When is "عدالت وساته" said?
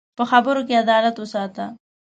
0.83-1.65